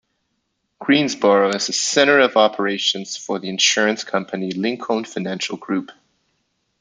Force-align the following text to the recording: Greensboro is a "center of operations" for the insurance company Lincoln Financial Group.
Greensboro 0.79 1.49
is 1.49 1.69
a 1.69 1.73
"center 1.73 2.19
of 2.21 2.35
operations" 2.35 3.17
for 3.17 3.37
the 3.37 3.49
insurance 3.49 4.03
company 4.03 4.49
Lincoln 4.49 5.03
Financial 5.03 5.57
Group. 5.57 5.91